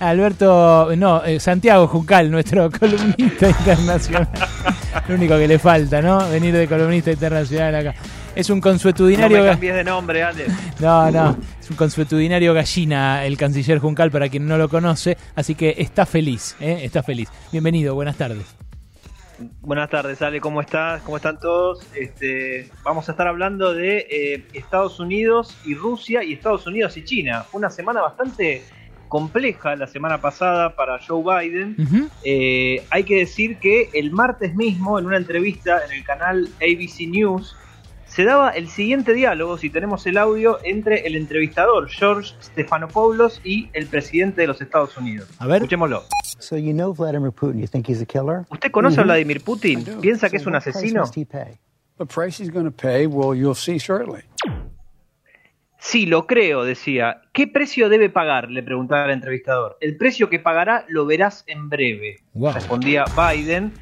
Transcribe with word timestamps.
Alberto, 0.00 0.94
no, 0.96 1.24
eh, 1.24 1.40
Santiago 1.40 1.88
Juncal, 1.88 2.30
nuestro 2.30 2.70
columnista 2.78 3.48
internacional. 3.48 4.28
Lo 5.08 5.14
único 5.16 5.36
que 5.36 5.48
le 5.48 5.58
falta, 5.58 6.00
¿no? 6.00 6.18
Venir 6.30 6.54
de 6.54 6.68
columnista 6.68 7.10
internacional 7.10 7.74
acá. 7.74 7.94
Es 8.32 8.48
un 8.48 8.60
consuetudinario. 8.60 9.38
No 9.38 9.42
me 9.42 9.50
cambies 9.50 9.74
de 9.74 9.82
nombre, 9.82 10.22
Ale. 10.22 10.46
No, 10.78 11.10
no. 11.10 11.36
Es 11.60 11.68
un 11.68 11.76
consuetudinario 11.76 12.54
gallina 12.54 13.26
el 13.26 13.36
canciller 13.36 13.80
Juncal, 13.80 14.12
para 14.12 14.28
quien 14.28 14.46
no 14.46 14.56
lo 14.56 14.68
conoce. 14.68 15.16
Así 15.34 15.56
que 15.56 15.74
está 15.78 16.06
feliz, 16.06 16.54
¿eh? 16.60 16.82
Está 16.84 17.02
feliz. 17.02 17.28
Bienvenido, 17.50 17.96
buenas 17.96 18.16
tardes. 18.16 18.54
Buenas 19.62 19.90
tardes, 19.90 20.22
Ale, 20.22 20.40
¿cómo 20.40 20.60
estás? 20.60 21.02
¿Cómo 21.02 21.16
están 21.16 21.40
todos? 21.40 21.84
Este, 21.96 22.70
vamos 22.84 23.08
a 23.08 23.12
estar 23.12 23.26
hablando 23.26 23.74
de 23.74 24.06
eh, 24.08 24.46
Estados 24.52 25.00
Unidos 25.00 25.56
y 25.64 25.74
Rusia 25.74 26.22
y 26.22 26.34
Estados 26.34 26.68
Unidos 26.68 26.96
y 26.96 27.04
China. 27.04 27.42
Fue 27.42 27.58
una 27.58 27.70
semana 27.70 28.00
bastante 28.00 28.62
compleja 29.08 29.74
la 29.76 29.86
semana 29.86 30.20
pasada 30.20 30.76
para 30.76 30.98
Joe 31.04 31.22
Biden. 31.22 31.76
Eh, 32.24 32.84
hay 32.90 33.04
que 33.04 33.16
decir 33.16 33.58
que 33.58 33.90
el 33.94 34.12
martes 34.12 34.54
mismo, 34.54 34.98
en 34.98 35.06
una 35.06 35.16
entrevista 35.16 35.80
en 35.84 35.92
el 35.92 36.04
canal 36.04 36.48
ABC 36.60 37.08
News, 37.08 37.56
se 38.06 38.24
daba 38.24 38.50
el 38.50 38.68
siguiente 38.68 39.12
diálogo, 39.12 39.58
si 39.58 39.70
tenemos 39.70 40.06
el 40.06 40.18
audio, 40.18 40.58
entre 40.64 41.06
el 41.06 41.14
entrevistador 41.14 41.88
George 41.88 42.34
Stephanopoulos 42.42 43.40
y 43.44 43.68
el 43.74 43.86
presidente 43.86 44.40
de 44.40 44.46
los 44.46 44.60
Estados 44.60 44.96
Unidos. 44.96 45.28
A 45.38 45.46
ver. 45.46 45.56
Escuchémoslo. 45.56 46.04
¿Usted 48.50 48.70
conoce 48.70 49.00
a 49.00 49.04
Vladimir 49.04 49.42
Putin? 49.42 49.84
¿Piensa 50.00 50.30
que 50.30 50.38
es 50.38 50.46
un 50.46 50.54
asesino? 50.54 51.04
Sí, 55.78 56.06
lo 56.06 56.26
creo, 56.26 56.64
decía. 56.64 57.22
¿Qué 57.32 57.46
precio 57.46 57.88
debe 57.88 58.10
pagar? 58.10 58.50
Le 58.50 58.62
preguntaba 58.62 59.04
el 59.04 59.12
entrevistador. 59.12 59.78
El 59.80 59.96
precio 59.96 60.28
que 60.28 60.40
pagará 60.40 60.84
lo 60.88 61.06
verás 61.06 61.44
en 61.46 61.68
breve, 61.68 62.16
respondía 62.34 63.04
Biden. 63.16 63.72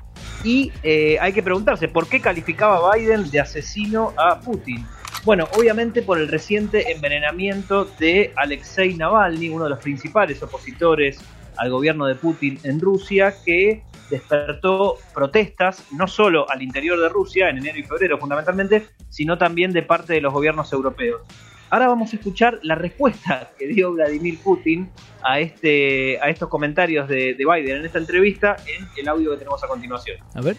Y 0.44 0.70
eh, 0.82 1.16
hay 1.20 1.32
que 1.32 1.42
preguntarse, 1.42 1.88
¿por 1.88 2.08
qué 2.08 2.20
calificaba 2.20 2.94
Biden 2.94 3.30
de 3.30 3.40
asesino 3.40 4.12
a 4.16 4.38
Putin? 4.40 4.86
Bueno, 5.24 5.48
obviamente 5.56 6.02
por 6.02 6.18
el 6.18 6.28
reciente 6.28 6.92
envenenamiento 6.92 7.86
de 7.98 8.32
Alexei 8.36 8.94
Navalny, 8.94 9.48
uno 9.48 9.64
de 9.64 9.70
los 9.70 9.80
principales 9.80 10.40
opositores 10.42 11.18
al 11.56 11.70
gobierno 11.70 12.06
de 12.06 12.14
Putin 12.14 12.60
en 12.62 12.78
Rusia, 12.80 13.34
que 13.44 13.82
despertó 14.10 14.98
protestas 15.14 15.84
no 15.92 16.06
solo 16.06 16.48
al 16.50 16.62
interior 16.62 17.00
de 17.00 17.08
Rusia, 17.08 17.48
en 17.48 17.58
enero 17.58 17.78
y 17.78 17.82
febrero 17.82 18.18
fundamentalmente, 18.18 18.86
sino 19.08 19.36
también 19.36 19.72
de 19.72 19.82
parte 19.82 20.12
de 20.12 20.20
los 20.20 20.32
gobiernos 20.32 20.72
europeos. 20.72 21.22
Ahora 21.70 21.88
vamos 21.88 22.12
a 22.12 22.16
escuchar 22.16 22.60
la 22.62 22.76
respuesta 22.76 23.50
que 23.58 23.66
dio 23.66 23.92
Vladimir 23.92 24.38
Putin 24.38 24.88
a, 25.22 25.40
este, 25.40 26.20
a 26.20 26.28
estos 26.28 26.48
comentarios 26.48 27.08
de, 27.08 27.34
Biden 27.34 27.78
en 27.78 27.86
esta 27.86 27.98
entrevista 27.98 28.56
en 28.66 28.86
el 28.96 29.08
audio 29.08 29.32
que 29.32 29.38
tenemos 29.38 29.62
a 29.64 29.68
continuación. 29.68 30.18
A 30.34 30.40
ver. 30.40 30.56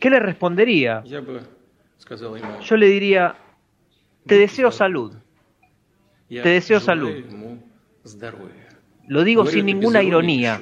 ¿Qué 0.00 0.10
le 0.10 0.20
respondería? 0.20 1.02
Yo 2.62 2.76
le 2.76 2.86
diría, 2.86 3.36
te 4.26 4.38
deseo 4.38 4.70
salud. 4.70 5.14
Te 6.28 6.48
deseo 6.48 6.80
salud. 6.80 7.24
Lo 9.06 9.24
digo 9.24 9.46
sin 9.46 9.66
ninguna 9.66 10.02
ironía, 10.02 10.60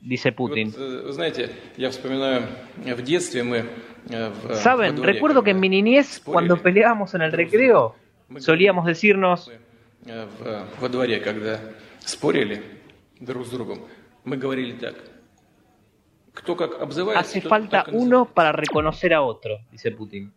dice 0.00 0.32
Putin. 0.32 0.74
Saben, 4.54 5.02
recuerdo 5.02 5.42
que 5.42 5.50
en 5.50 5.60
mi 5.60 5.68
niñez, 5.68 6.20
cuando 6.24 6.60
peleábamos 6.62 7.14
en 7.14 7.22
el 7.22 7.32
recreo, 7.32 7.94
solíamos 8.38 8.86
decirnos... 8.86 9.50
Hace 17.16 17.40
falta 17.40 17.84
uno 17.92 18.26
para 18.26 18.52
reconocer 18.52 19.12
a 19.12 19.22
otro, 19.22 19.58
dice 19.70 19.90
Putin. 19.90 20.32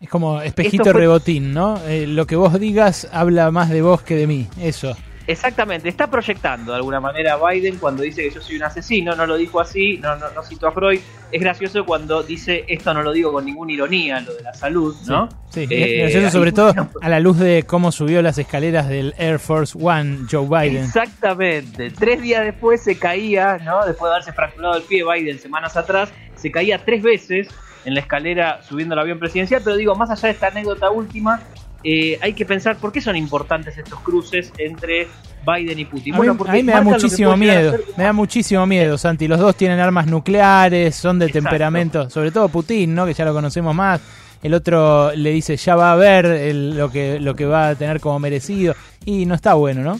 Es 0.00 0.08
como 0.10 0.42
espejito 0.42 0.92
rebotín, 0.92 1.54
¿no? 1.54 1.78
Eh, 1.86 2.06
lo 2.06 2.26
que 2.26 2.36
vos 2.36 2.58
digas 2.60 3.08
habla 3.12 3.50
más 3.50 3.70
de 3.70 3.80
vos 3.80 4.02
que 4.02 4.14
de 4.14 4.26
mí, 4.26 4.46
eso. 4.60 4.94
Exactamente, 5.26 5.88
está 5.88 6.08
proyectando 6.08 6.72
de 6.72 6.76
alguna 6.76 7.00
manera 7.00 7.34
a 7.34 7.50
Biden 7.50 7.78
cuando 7.78 8.02
dice 8.02 8.22
que 8.22 8.30
yo 8.30 8.40
soy 8.40 8.56
un 8.56 8.62
asesino, 8.62 9.16
no 9.16 9.26
lo 9.26 9.36
dijo 9.36 9.60
así, 9.60 9.98
no, 9.98 10.14
no, 10.16 10.30
no 10.30 10.42
citó 10.42 10.68
a 10.68 10.72
Freud. 10.72 11.00
Es 11.32 11.40
gracioso 11.40 11.84
cuando 11.84 12.22
dice 12.22 12.64
esto 12.68 12.94
no 12.94 13.02
lo 13.02 13.12
digo 13.12 13.32
con 13.32 13.44
ninguna 13.44 13.72
ironía, 13.72 14.20
lo 14.20 14.34
de 14.34 14.42
la 14.42 14.54
salud, 14.54 14.94
¿no? 15.06 15.28
Sí, 15.50 15.64
es 15.64 15.70
eh, 15.70 15.98
gracioso 16.02 16.30
sobre 16.30 16.52
todo 16.52 16.72
a 17.00 17.08
la 17.08 17.18
luz 17.18 17.38
de 17.38 17.64
cómo 17.64 17.90
subió 17.90 18.22
las 18.22 18.38
escaleras 18.38 18.88
del 18.88 19.14
Air 19.18 19.40
Force 19.40 19.76
One 19.80 20.26
Joe 20.30 20.46
Biden. 20.46 20.84
Exactamente, 20.84 21.90
tres 21.90 22.22
días 22.22 22.44
después 22.44 22.82
se 22.82 22.96
caía, 22.96 23.58
¿no? 23.58 23.84
Después 23.84 24.08
de 24.08 24.14
haberse 24.14 24.32
fracturado 24.32 24.76
el 24.76 24.82
pie 24.82 25.02
Biden 25.04 25.40
semanas 25.40 25.76
atrás, 25.76 26.12
se 26.36 26.52
caía 26.52 26.84
tres 26.84 27.02
veces 27.02 27.48
en 27.84 27.94
la 27.94 28.00
escalera 28.00 28.62
subiendo 28.62 28.94
el 28.94 29.00
avión 29.00 29.18
presidencial, 29.18 29.62
pero 29.64 29.76
digo, 29.76 29.94
más 29.94 30.10
allá 30.10 30.28
de 30.28 30.34
esta 30.34 30.48
anécdota 30.48 30.90
última, 30.90 31.40
eh, 31.84 32.18
hay 32.20 32.32
que 32.32 32.44
pensar 32.44 32.76
por 32.76 32.92
qué 32.92 33.00
son 33.00 33.16
importantes 33.16 33.76
estos 33.78 34.00
cruces 34.00 34.52
entre 34.58 35.08
Biden 35.46 35.78
y 35.78 35.84
Putin. 35.84 36.14
A 36.14 36.16
bueno, 36.16 36.34
mí, 36.34 36.62
me 36.62 36.72
da 36.72 36.82
muchísimo 36.82 37.36
miedo, 37.36 37.76
me 37.96 38.04
da 38.04 38.12
muchísimo 38.12 38.66
miedo, 38.66 38.98
Santi. 38.98 39.28
Los 39.28 39.38
dos 39.38 39.56
tienen 39.56 39.78
armas 39.78 40.06
nucleares, 40.06 40.94
son 40.94 41.18
de 41.18 41.28
temperamento, 41.28 42.10
sobre 42.10 42.30
todo 42.30 42.48
Putin, 42.48 42.94
¿no? 42.94 43.06
Que 43.06 43.14
ya 43.14 43.24
lo 43.24 43.32
conocemos 43.32 43.74
más. 43.74 44.00
El 44.42 44.54
otro 44.54 45.12
le 45.14 45.30
dice 45.30 45.56
ya 45.56 45.76
va 45.76 45.92
a 45.92 45.96
ver 45.96 46.54
lo 46.54 46.90
que 46.90 47.18
lo 47.18 47.34
que 47.34 47.46
va 47.46 47.68
a 47.68 47.74
tener 47.74 48.00
como 48.00 48.18
merecido 48.18 48.74
y 49.04 49.26
no 49.26 49.34
está 49.34 49.54
bueno, 49.54 49.82
¿no? 49.82 49.98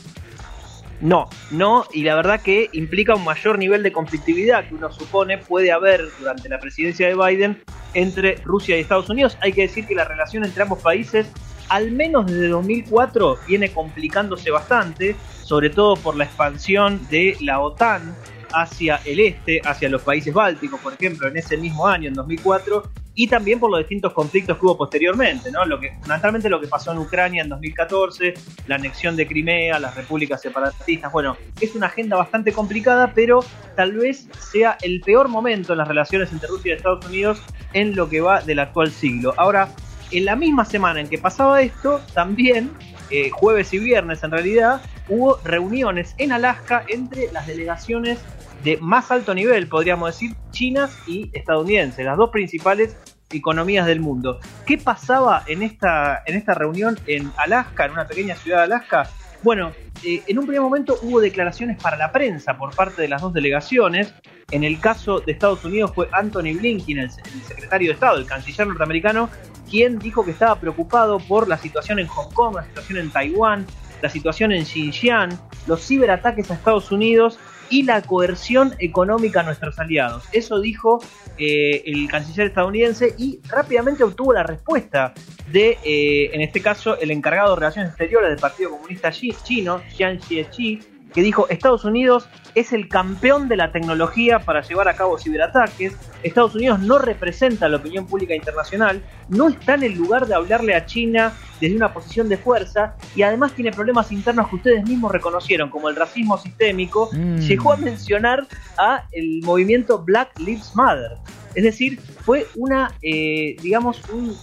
No, 1.01 1.29
no, 1.51 1.85
y 1.93 2.03
la 2.03 2.15
verdad 2.15 2.41
que 2.41 2.71
implica 2.73 3.15
un 3.15 3.25
mayor 3.25 3.59
nivel 3.59 3.83
de 3.83 3.93
conflictividad 3.93 4.67
que 4.67 4.75
uno 4.75 4.91
supone 4.91 5.37
puede 5.37 5.71
haber 5.71 6.09
durante 6.19 6.49
la 6.49 6.59
presidencia 6.59 7.07
de 7.07 7.15
Biden 7.15 7.63
entre 7.93 8.37
Rusia 8.37 8.77
y 8.77 8.81
Estados 8.81 9.11
Unidos. 9.11 9.37
Hay 9.43 9.53
que 9.53 9.63
decir 9.63 9.87
que 9.87 9.95
la 9.95 10.05
relación 10.05 10.45
entre 10.45 10.63
ambos 10.63 10.81
países 10.81 11.31
al 11.69 11.91
menos 11.91 12.27
desde 12.27 12.49
2004 12.49 13.39
viene 13.47 13.71
complicándose 13.71 14.51
bastante, 14.51 15.17
sobre 15.43 15.71
todo 15.71 15.97
por 15.97 16.17
la 16.17 16.25
expansión 16.25 17.01
de 17.11 17.37
la 17.41 17.61
OTAN 17.61 18.15
hacia 18.53 19.01
el 19.05 19.21
este, 19.21 19.61
hacia 19.65 19.89
los 19.89 20.03
países 20.03 20.33
bálticos, 20.33 20.81
por 20.81 20.95
ejemplo, 20.95 21.29
en 21.29 21.37
ese 21.37 21.57
mismo 21.57 21.87
año, 21.87 22.09
en 22.09 22.15
2004, 22.15 22.83
y 23.19 23.29
también 23.29 23.59
por 23.59 23.71
los 23.71 23.81
distintos 23.81 24.13
conflictos 24.13 24.59
que 24.59 24.67
hubo 24.67 24.77
posteriormente, 24.77 25.51
¿no? 25.51 25.65
Lo 25.65 25.81
que, 25.81 25.93
fundamentalmente 26.01 26.51
lo 26.51 26.61
que 26.61 26.69
pasó 26.69 26.93
en 26.93 26.99
Ucrania 26.99 27.43
en 27.43 27.49
2014, 27.49 28.35
la 28.67 28.75
anexión 28.75 29.17
de 29.17 29.27
Crimea, 29.27 29.79
las 29.79 29.95
repúblicas 29.95 30.43
separatistas, 30.43 31.11
bueno, 31.11 31.37
es 31.61 31.75
una 31.75 31.87
agenda 31.87 32.17
bastante 32.17 32.53
complicada, 32.53 33.13
pero 33.15 33.43
tal 33.75 33.93
vez 33.93 34.29
sea 34.39 34.77
el 34.83 35.01
peor 35.01 35.29
momento 35.29 35.73
en 35.73 35.79
las 35.79 35.89
relaciones 35.89 36.31
entre 36.31 36.49
Rusia 36.49 36.75
y 36.75 36.77
Estados 36.77 37.07
Unidos 37.07 37.43
en 37.73 37.97
lo 37.97 38.09
que 38.09 38.21
va 38.21 38.43
del 38.43 38.59
actual 38.59 38.91
siglo. 38.91 39.33
Ahora, 39.39 39.71
en 40.11 40.25
la 40.25 40.37
misma 40.37 40.65
semana 40.65 41.01
en 41.01 41.09
que 41.09 41.19
pasaba 41.19 41.63
esto, 41.63 42.01
también, 42.15 42.71
eh, 43.11 43.31
jueves 43.31 43.73
y 43.73 43.79
viernes 43.79 44.23
en 44.23 44.31
realidad, 44.31 44.81
hubo 45.09 45.39
reuniones 45.45 46.15
en 46.19 46.33
Alaska 46.33 46.85
entre 46.89 47.31
las 47.33 47.47
delegaciones 47.47 48.19
de 48.65 48.79
más 48.79 49.11
alto 49.11 49.35
nivel, 49.35 49.69
podríamos 49.69 50.09
decir, 50.13 50.35
chinas 50.51 50.97
y 51.07 51.31
estadounidenses, 51.33 52.05
las 52.05 52.17
dos 52.17 52.31
principales 52.31 52.97
economías 53.31 53.87
del 53.87 54.01
mundo. 54.01 54.41
¿Qué 54.67 54.79
pasaba 54.79 55.43
en 55.47 55.63
esta, 55.63 56.23
en 56.27 56.37
esta 56.37 56.55
reunión 56.55 56.99
en 57.07 57.31
Alaska, 57.37 57.87
en 57.87 57.93
una 57.93 58.07
pequeña 58.07 58.35
ciudad 58.37 58.59
de 58.59 58.65
Alaska? 58.65 59.11
Bueno, 59.43 59.73
eh, 60.07 60.23
en 60.29 60.39
un 60.39 60.47
primer 60.47 60.63
momento 60.63 60.97
hubo 61.03 61.21
declaraciones 61.21 61.83
para 61.83 61.97
la 61.97 62.13
prensa 62.13 62.57
por 62.57 62.73
parte 62.77 63.03
de 63.03 63.09
las 63.09 63.21
dos 63.21 63.33
delegaciones. 63.33 64.15
En 64.53 64.63
el 64.63 64.79
caso 64.79 65.19
de 65.19 65.33
Estados 65.33 65.65
Unidos 65.65 65.91
fue 65.93 66.09
Anthony 66.13 66.55
Blinken, 66.57 66.99
el 66.99 67.11
secretario 67.11 67.89
de 67.89 67.95
Estado, 67.95 68.19
el 68.19 68.27
canciller 68.27 68.69
norteamericano, 68.69 69.29
quien 69.69 69.99
dijo 69.99 70.25
que 70.25 70.31
estaba 70.31 70.61
preocupado 70.61 71.19
por 71.19 71.49
la 71.49 71.59
situación 71.59 71.99
en 71.99 72.07
Hong 72.07 72.33
Kong, 72.33 72.55
la 72.55 72.65
situación 72.65 72.99
en 72.99 73.11
Taiwán, 73.11 73.67
la 74.01 74.09
situación 74.09 74.53
en 74.53 74.65
Xinjiang, 74.65 75.37
los 75.67 75.85
ciberataques 75.85 76.53
a 76.53 76.55
Estados 76.55 76.93
Unidos 76.93 77.41
y 77.71 77.83
la 77.83 78.03
coerción 78.03 78.75
económica 78.79 79.41
a 79.41 79.43
nuestros 79.43 79.79
aliados. 79.79 80.25
Eso 80.33 80.61
dijo 80.61 81.01
eh, 81.39 81.83
el 81.87 82.09
canciller 82.09 82.49
estadounidense 82.49 83.15
y 83.19 83.41
rápidamente 83.49 84.05
obtuvo 84.05 84.33
la 84.33 84.43
respuesta 84.43 85.13
de, 85.51 85.79
eh, 85.85 86.31
en 86.33 86.41
este 86.41 86.61
caso, 86.61 86.99
el 86.99 87.11
encargado 87.11 87.51
de 87.51 87.61
Relaciones 87.61 87.91
Exteriores 87.91 88.31
del 88.31 88.39
Partido 88.39 88.71
Comunista 88.71 89.11
Chino, 89.11 89.81
Jiang 89.91 90.21
Xiechi, 90.21 90.81
que 91.17 91.23
dijo 91.23 91.49
Estados 91.49 91.85
Unidos 91.85 92.29
es 92.55 92.73
el 92.73 92.89
campeón 92.89 93.49
de 93.49 93.57
la 93.57 93.73
tecnología 93.73 94.41
para 94.41 94.61
llevar 94.61 94.89
a 94.89 94.97
cabo 94.97 95.19
ciberataques, 95.19 95.97
Estados 96.23 96.55
Unidos 96.55 96.81
no 96.81 96.99
representa 96.99 97.69
la 97.69 97.79
opinión 97.79 98.07
pública 98.07 98.35
internacional, 98.35 99.03
no 99.29 99.49
está 99.49 99.75
en 99.75 99.85
el 99.85 99.95
lugar 99.95 100.27
de 100.27 100.35
hablarle 100.35 100.75
a 100.75 100.85
China 100.85 101.33
desde 101.61 101.77
una 101.77 101.93
posición 101.93 102.29
de 102.29 102.37
fuerza 102.37 102.97
y 103.15 103.23
además 103.23 103.53
tiene 103.53 103.73
problemas 103.73 104.13
internos 104.13 104.49
que 104.49 104.57
ustedes 104.57 104.85
mismos 104.85 105.13
reconocieron, 105.13 105.71
como 105.71 105.89
el 105.89 105.97
racismo 105.97 106.39
sistémico, 106.39 107.11
mm. 107.13 107.39
llegó 107.39 107.73
a 107.73 107.77
mencionar 107.77 108.47
a 108.79 109.05
el 109.13 109.41
movimiento 109.43 110.03
Black 110.03 110.39
Lives 110.39 110.75
Matter. 110.75 111.13
Es 111.55 111.65
decir, 111.65 111.99
fue 112.25 112.47
una, 112.57 112.93
eh, 113.03 113.57
digamos, 113.63 114.01
un, 114.11 114.37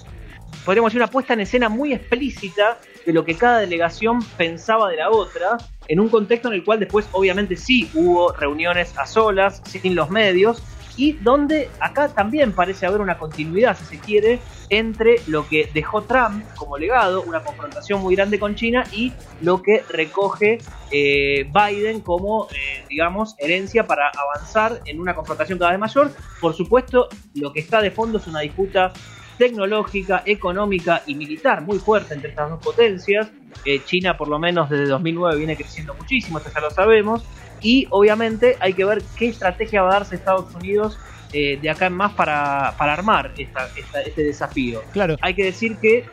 podríamos 0.66 0.92
decir, 0.92 1.02
una 1.02 1.12
puesta 1.12 1.34
en 1.34 1.42
escena 1.42 1.70
muy 1.70 1.94
explícita 1.94 2.80
de 3.06 3.14
lo 3.14 3.26
que 3.26 3.36
cada 3.36 3.60
delegación 3.60 4.24
pensaba 4.38 4.90
de 4.90 4.98
la 4.98 5.10
otra 5.10 5.58
en 5.88 6.00
un 6.00 6.10
contexto 6.10 6.48
en 6.48 6.56
el 6.56 6.64
cual 6.64 6.80
después 6.80 7.08
obviamente 7.12 7.56
sí 7.56 7.90
hubo 7.94 8.32
reuniones 8.32 8.98
a 8.98 9.06
solas, 9.06 9.62
sin 9.66 9.96
los 9.96 10.10
medios, 10.10 10.64
y 10.98 11.14
donde 11.14 11.70
acá 11.80 12.10
también 12.10 12.52
parece 12.52 12.86
haber 12.86 13.02
una 13.02 13.18
continuidad, 13.18 13.78
si 13.78 13.86
se 13.86 14.00
quiere, 14.00 14.40
entre 14.70 15.16
lo 15.28 15.48
que 15.48 15.70
dejó 15.74 16.04
Trump 16.04 16.44
como 16.56 16.78
legado, 16.78 17.22
una 17.24 17.42
confrontación 17.44 18.02
muy 18.02 18.16
grande 18.16 18.40
con 18.40 18.56
China, 18.56 18.84
y 18.92 19.12
lo 19.42 19.62
que 19.62 19.84
recoge 19.90 20.60
eh, 20.92 21.50
Biden 21.52 22.02
como, 22.02 22.48
eh, 22.52 22.86
digamos, 22.90 23.36
herencia 23.40 23.86
para 23.88 24.10
avanzar 24.10 24.82
en 24.86 25.00
una 25.00 25.16
confrontación 25.16 25.58
cada 25.58 25.72
vez 25.72 25.80
mayor. 25.80 26.12
Por 26.40 26.54
supuesto, 26.54 27.10
lo 27.36 27.52
que 27.52 27.60
está 27.60 27.82
de 27.82 27.92
fondo 27.92 28.18
es 28.18 28.28
una 28.28 28.42
disputa 28.42 28.94
tecnológica, 29.38 30.24
económica 30.26 31.02
y 31.08 31.16
militar 31.16 31.62
muy 31.62 31.80
fuerte 31.80 32.14
entre 32.14 32.30
estas 32.30 32.50
dos 32.50 32.64
potencias. 32.64 33.30
Eh, 33.66 33.82
China, 33.84 34.18
por 34.18 34.28
lo 34.28 34.40
menos 34.40 34.70
desde 34.70 34.86
2009, 34.86 35.38
viene 35.38 35.56
creciendo 35.56 35.94
muchísimo, 35.94 36.38
esto 36.38 36.52
ya 36.54 36.62
lo 36.62 36.72
sabemos. 36.72 37.24
Y 37.64 37.88
obviamente 37.90 38.58
hay 38.60 38.74
que 38.74 38.86
ver 38.86 39.02
qué 39.18 39.30
estrategia 39.30 39.82
va 39.82 39.90
a 39.90 39.94
darse 39.94 40.16
Estados 40.16 40.54
Unidos 40.54 41.00
eh, 41.32 41.58
de 41.60 41.70
acá 41.70 41.88
en 41.88 41.94
más 41.94 42.14
para, 42.14 42.70
armar 42.70 43.34
este 43.36 44.24
desafío. 44.24 44.84
Claro. 44.92 45.18
Hay 45.22 45.34
que 45.34 45.46
decir 45.46 45.78
que 45.78 46.06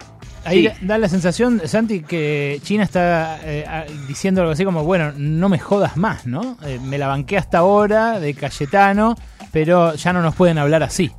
Ahí 0.42 0.72
da 0.80 0.96
la 0.96 1.08
sensación, 1.10 1.60
Santi, 1.66 2.00
que 2.00 2.60
China 2.62 2.84
está 2.84 3.40
eh, 3.44 3.66
diciendo 4.08 4.40
algo 4.40 4.54
así 4.54 4.64
como, 4.64 4.84
bueno, 4.84 5.12
no 5.14 5.50
me 5.50 5.58
jodas 5.58 5.98
más, 5.98 6.24
¿no? 6.24 6.56
me 6.82 6.96
la 6.96 7.08
banqué 7.08 7.36
hasta 7.36 7.58
ahora 7.58 8.18
de 8.18 8.32
Cayetano, 8.32 9.16
pero 9.52 9.94
ya 9.96 10.14
no 10.14 10.22
nos 10.22 10.34
pueden 10.34 10.56
hablar 10.56 10.82
así. 10.82 11.12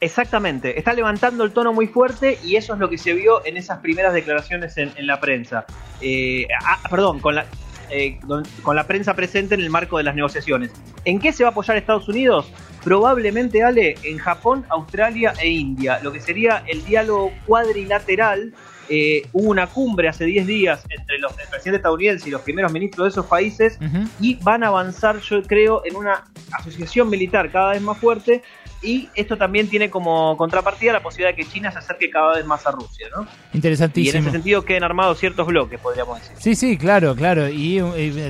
Exactamente, 0.00 0.78
está 0.78 0.92
levantando 0.92 1.42
el 1.42 1.50
tono 1.50 1.72
muy 1.72 1.88
fuerte 1.88 2.38
y 2.44 2.54
eso 2.54 2.74
es 2.74 2.78
lo 2.78 2.88
que 2.88 2.98
se 2.98 3.14
vio 3.14 3.44
en 3.44 3.56
esas 3.56 3.80
primeras 3.80 4.14
declaraciones 4.14 4.78
en, 4.78 5.06
la 5.06 5.18
prensa. 5.18 5.66
Eh, 6.00 6.46
ah, 6.64 6.78
perdón, 6.88 7.18
con 7.18 7.34
la, 7.34 7.46
eh, 7.90 8.18
con 8.62 8.76
la 8.76 8.86
prensa 8.86 9.14
presente 9.14 9.54
en 9.54 9.60
el 9.60 9.70
marco 9.70 9.98
de 9.98 10.04
las 10.04 10.14
negociaciones. 10.14 10.70
¿En 11.04 11.18
qué 11.18 11.32
se 11.32 11.44
va 11.44 11.50
a 11.50 11.52
apoyar 11.52 11.76
Estados 11.76 12.08
Unidos? 12.08 12.50
Probablemente, 12.84 13.62
Ale, 13.62 13.96
en 14.04 14.18
Japón, 14.18 14.64
Australia 14.68 15.34
e 15.40 15.48
India, 15.48 15.98
lo 16.02 16.12
que 16.12 16.20
sería 16.20 16.62
el 16.66 16.84
diálogo 16.84 17.32
cuadrilateral. 17.46 18.54
Eh, 18.90 19.26
hubo 19.34 19.50
una 19.50 19.66
cumbre 19.66 20.08
hace 20.08 20.24
10 20.24 20.46
días 20.46 20.82
entre 20.88 21.18
los, 21.18 21.32
el 21.38 21.46
presidente 21.48 21.76
estadounidense 21.76 22.26
y 22.26 22.32
los 22.32 22.40
primeros 22.40 22.72
ministros 22.72 23.04
de 23.04 23.10
esos 23.10 23.26
países 23.26 23.78
y 24.18 24.36
van 24.36 24.64
a 24.64 24.68
avanzar, 24.68 25.20
yo 25.20 25.42
creo, 25.42 25.82
en 25.84 25.94
una 25.94 26.24
asociación 26.52 27.10
militar 27.10 27.50
cada 27.50 27.72
vez 27.72 27.82
más 27.82 27.98
fuerte 27.98 28.42
y 28.82 29.08
esto 29.14 29.36
también 29.36 29.68
tiene 29.68 29.90
como 29.90 30.36
contrapartida 30.36 30.92
la 30.92 31.02
posibilidad 31.02 31.30
de 31.30 31.42
que 31.42 31.48
China 31.50 31.70
se 31.72 31.78
acerque 31.78 32.10
cada 32.10 32.36
vez 32.36 32.46
más 32.46 32.66
a 32.66 32.70
Rusia, 32.70 33.08
¿no? 33.14 33.26
Interesantísimo. 33.52 34.14
Y 34.14 34.16
en 34.16 34.22
ese 34.22 34.30
sentido 34.30 34.64
queden 34.64 34.84
armados 34.84 35.18
ciertos 35.18 35.46
bloques, 35.46 35.80
podríamos 35.80 36.20
decir. 36.20 36.36
Sí, 36.38 36.54
sí, 36.54 36.78
claro, 36.78 37.16
claro. 37.16 37.48
Y, 37.48 37.78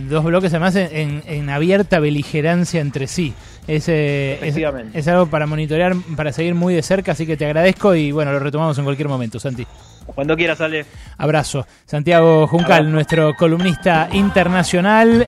dos 0.08 0.24
bloques 0.24 0.52
además 0.52 0.76
en, 0.76 1.22
en, 1.26 1.50
abierta 1.50 1.98
beligerancia 2.00 2.80
entre 2.80 3.06
sí. 3.06 3.34
Es, 3.66 3.88
eh, 3.88 4.38
es, 4.42 4.56
es, 4.94 5.08
algo 5.08 5.26
para 5.26 5.46
monitorear, 5.46 5.94
para 6.16 6.32
seguir 6.32 6.54
muy 6.54 6.74
de 6.74 6.82
cerca, 6.82 7.12
así 7.12 7.26
que 7.26 7.36
te 7.36 7.44
agradezco 7.44 7.94
y 7.94 8.12
bueno, 8.12 8.32
lo 8.32 8.38
retomamos 8.38 8.78
en 8.78 8.84
cualquier 8.84 9.08
momento, 9.08 9.38
Santi. 9.38 9.66
Cuando 10.14 10.36
quieras, 10.36 10.60
Ale. 10.60 10.86
Abrazo. 11.16 11.66
Santiago 11.84 12.46
Juncal, 12.46 12.90
nuestro 12.90 13.34
columnista 13.34 14.08
internacional. 14.12 15.10